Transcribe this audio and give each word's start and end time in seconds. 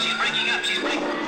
She's 0.00 0.12
breaking 0.18 0.50
up. 0.50 0.64
She's 0.64 0.80
breaking. 0.80 1.23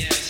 Yes, 0.00 0.29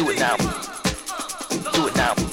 Do 0.00 0.08
it 0.08 0.18
now. 0.18 0.34
Do 1.74 1.86
it 1.86 1.94
now. 1.94 2.29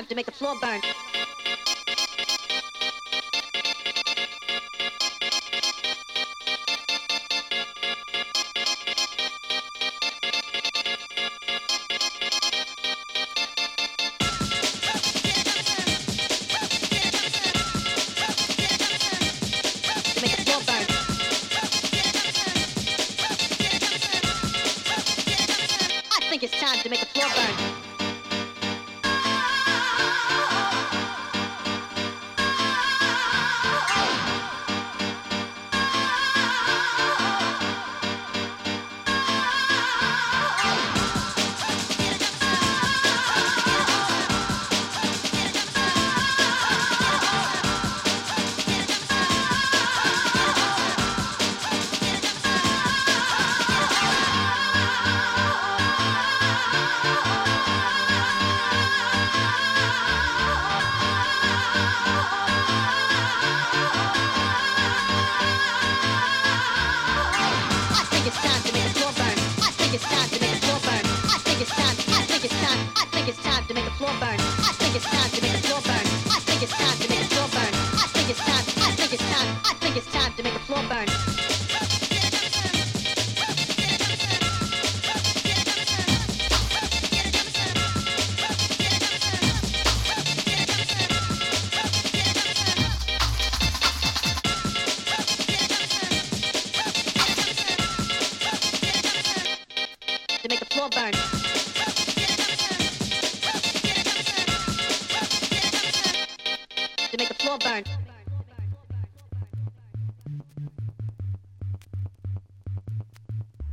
alive 0.00 0.08
to 0.08 0.14
make 0.14 0.26
the 0.26 0.32
floor 0.32 0.54
burn. 0.60 1.09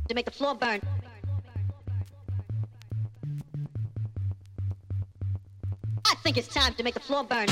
to 0.08 0.14
make 0.14 0.24
the 0.24 0.30
floor 0.30 0.54
burn. 0.54 0.80
I 6.06 6.14
think 6.22 6.38
it's 6.38 6.48
time 6.48 6.74
to 6.74 6.82
make 6.82 6.94
the 6.94 7.00
floor 7.00 7.24
burn. 7.24 7.48